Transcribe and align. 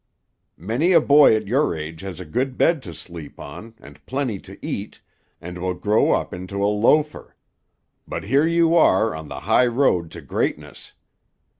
Many 0.57 0.93
a 0.93 0.99
boy 0.99 1.35
at 1.35 1.45
your 1.45 1.75
age 1.75 2.01
has 2.01 2.19
a 2.19 2.25
good 2.25 2.57
bed 2.57 2.81
to 2.81 2.91
sleep 2.95 3.39
on, 3.39 3.75
and 3.79 4.03
plenty 4.07 4.39
to 4.39 4.57
eat, 4.65 4.99
and 5.39 5.59
will 5.59 5.75
grow 5.75 6.09
up 6.09 6.33
into 6.33 6.55
a 6.63 6.73
loafer; 6.73 7.35
but 8.07 8.23
here 8.23 8.47
you 8.47 8.75
are 8.75 9.13
on 9.13 9.27
the 9.27 9.41
high 9.41 9.67
road 9.67 10.09
to 10.09 10.21
greatness. 10.21 10.93